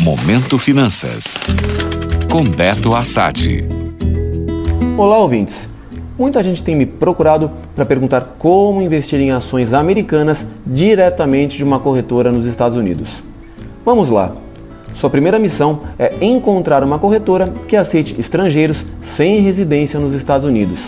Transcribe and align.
Momento 0.00 0.58
Finanças. 0.58 1.38
Com 2.32 2.42
Beto 2.42 2.94
Assad. 2.94 3.62
Olá, 4.96 5.18
ouvintes. 5.18 5.68
Muita 6.18 6.42
gente 6.42 6.62
tem 6.62 6.74
me 6.74 6.86
procurado 6.86 7.50
para 7.76 7.84
perguntar 7.84 8.36
como 8.38 8.80
investir 8.80 9.20
em 9.20 9.30
ações 9.30 9.74
americanas 9.74 10.46
diretamente 10.66 11.58
de 11.58 11.64
uma 11.64 11.78
corretora 11.78 12.32
nos 12.32 12.46
Estados 12.46 12.78
Unidos. 12.78 13.22
Vamos 13.84 14.08
lá. 14.08 14.32
Sua 14.94 15.10
primeira 15.10 15.38
missão 15.38 15.80
é 15.98 16.14
encontrar 16.22 16.82
uma 16.82 16.98
corretora 16.98 17.52
que 17.68 17.76
aceite 17.76 18.18
estrangeiros 18.18 18.86
sem 19.02 19.42
residência 19.42 20.00
nos 20.00 20.14
Estados 20.14 20.46
Unidos. 20.46 20.78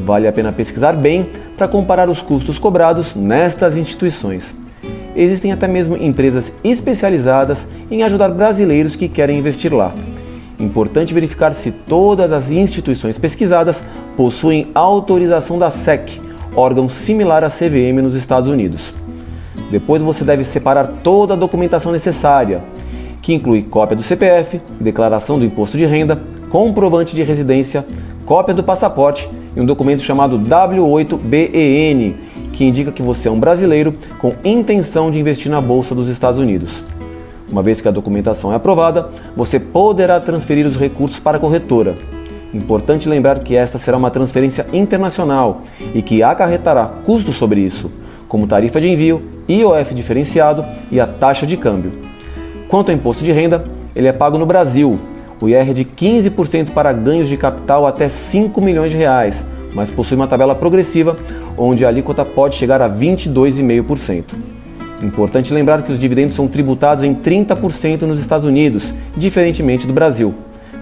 Vale 0.00 0.26
a 0.26 0.32
pena 0.32 0.52
pesquisar 0.52 0.94
bem 0.96 1.28
para 1.54 1.68
comparar 1.68 2.08
os 2.08 2.22
custos 2.22 2.58
cobrados 2.58 3.14
nestas 3.14 3.76
instituições 3.76 4.56
existem 5.18 5.52
até 5.52 5.66
mesmo 5.66 5.96
empresas 5.96 6.52
especializadas 6.62 7.66
em 7.90 8.02
ajudar 8.02 8.28
brasileiros 8.28 8.94
que 8.94 9.08
querem 9.08 9.38
investir 9.38 9.74
lá. 9.74 9.92
Importante 10.58 11.12
verificar 11.12 11.54
se 11.54 11.70
todas 11.70 12.32
as 12.32 12.50
instituições 12.50 13.18
pesquisadas 13.18 13.82
possuem 14.16 14.68
autorização 14.74 15.58
da 15.58 15.70
SEC, 15.70 16.20
órgão 16.54 16.88
similar 16.88 17.44
à 17.44 17.48
CVM 17.48 18.00
nos 18.02 18.14
Estados 18.14 18.48
Unidos. 18.48 18.92
Depois 19.70 20.00
você 20.02 20.24
deve 20.24 20.44
separar 20.44 20.86
toda 21.02 21.34
a 21.34 21.36
documentação 21.36 21.92
necessária, 21.92 22.62
que 23.20 23.34
inclui 23.34 23.62
cópia 23.62 23.96
do 23.96 24.02
CPF, 24.02 24.60
declaração 24.80 25.38
do 25.38 25.44
imposto 25.44 25.76
de 25.76 25.84
renda, 25.84 26.20
comprovante 26.48 27.14
de 27.14 27.22
residência, 27.22 27.84
cópia 28.24 28.54
do 28.54 28.64
passaporte 28.64 29.28
e 29.54 29.60
um 29.60 29.66
documento 29.66 30.02
chamado 30.02 30.38
W8BEN, 30.38 32.14
que 32.58 32.64
indica 32.64 32.90
que 32.90 33.02
você 33.02 33.28
é 33.28 33.30
um 33.30 33.38
brasileiro 33.38 33.94
com 34.18 34.34
intenção 34.42 35.12
de 35.12 35.20
investir 35.20 35.48
na 35.48 35.60
Bolsa 35.60 35.94
dos 35.94 36.08
Estados 36.08 36.40
Unidos. 36.40 36.82
Uma 37.48 37.62
vez 37.62 37.80
que 37.80 37.86
a 37.86 37.92
documentação 37.92 38.52
é 38.52 38.56
aprovada, 38.56 39.10
você 39.36 39.60
poderá 39.60 40.18
transferir 40.18 40.66
os 40.66 40.76
recursos 40.76 41.20
para 41.20 41.36
a 41.36 41.40
corretora. 41.40 41.94
Importante 42.52 43.08
lembrar 43.08 43.38
que 43.38 43.54
esta 43.54 43.78
será 43.78 43.96
uma 43.96 44.10
transferência 44.10 44.66
internacional 44.72 45.62
e 45.94 46.02
que 46.02 46.20
acarretará 46.20 46.86
custos 47.06 47.36
sobre 47.36 47.60
isso, 47.60 47.92
como 48.26 48.48
tarifa 48.48 48.80
de 48.80 48.88
envio, 48.88 49.22
IOF 49.48 49.94
diferenciado 49.94 50.64
e 50.90 50.98
a 50.98 51.06
taxa 51.06 51.46
de 51.46 51.56
câmbio. 51.56 51.92
Quanto 52.66 52.88
ao 52.88 52.96
imposto 52.96 53.22
de 53.22 53.30
renda, 53.30 53.64
ele 53.94 54.08
é 54.08 54.12
pago 54.12 54.36
no 54.36 54.46
Brasil. 54.46 54.98
O 55.40 55.48
IR 55.48 55.70
é 55.70 55.72
de 55.72 55.84
15% 55.84 56.70
para 56.72 56.92
ganhos 56.92 57.28
de 57.28 57.36
capital 57.36 57.86
até 57.86 58.08
5 58.08 58.60
milhões 58.60 58.90
de 58.90 58.98
reais, 58.98 59.46
mas 59.74 59.90
possui 59.90 60.16
uma 60.16 60.26
tabela 60.26 60.54
progressiva 60.54 61.16
onde 61.56 61.84
a 61.84 61.88
alíquota 61.88 62.24
pode 62.24 62.56
chegar 62.56 62.80
a 62.80 62.88
22,5%. 62.88 64.24
Importante 65.02 65.54
lembrar 65.54 65.82
que 65.82 65.92
os 65.92 65.98
dividendos 65.98 66.34
são 66.34 66.48
tributados 66.48 67.04
em 67.04 67.14
30% 67.14 68.02
nos 68.02 68.18
Estados 68.18 68.46
Unidos, 68.46 68.94
diferentemente 69.16 69.86
do 69.86 69.92
Brasil. 69.92 70.34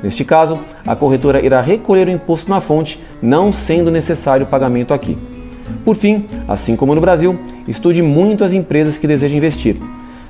Neste 0.02 0.24
caso, 0.24 0.58
a 0.86 0.94
corretora 0.94 1.44
irá 1.44 1.60
recolher 1.60 2.08
o 2.08 2.10
imposto 2.10 2.50
na 2.50 2.60
fonte, 2.60 3.00
não 3.20 3.52
sendo 3.52 3.90
necessário 3.90 4.44
o 4.46 4.48
pagamento 4.48 4.94
aqui. 4.94 5.18
Por 5.84 5.96
fim, 5.96 6.26
assim 6.48 6.76
como 6.76 6.94
no 6.94 7.00
Brasil, 7.00 7.38
estude 7.66 8.02
muito 8.02 8.44
as 8.44 8.52
empresas 8.52 8.98
que 8.98 9.06
deseja 9.06 9.36
investir. 9.36 9.76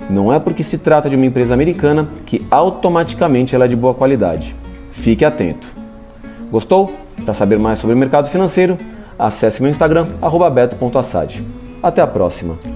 Não 0.09 0.33
é 0.33 0.39
porque 0.39 0.63
se 0.63 0.79
trata 0.79 1.11
de 1.11 1.17
uma 1.17 1.27
empresa 1.27 1.53
americana 1.53 2.07
que 2.25 2.47
automaticamente 2.51 3.55
ela 3.55 3.65
é 3.65 3.69
de 3.69 3.77
boa 3.77 3.95
qualidade. 3.95 4.55
Fique 4.93 5.25
atento. 5.25 5.67
Gostou? 6.51 7.06
Para 7.27 7.35
saber 7.35 7.59
mais 7.59 7.81
sobre 7.81 7.97
o 7.97 7.99
mercado 7.99 8.29
financeiro, 8.29 8.79
acesse 9.19 9.61
meu 9.61 9.69
Instagram, 9.69 10.07
beto.assad. 10.49 11.43
Até 11.83 12.01
a 12.01 12.07
próxima! 12.07 12.76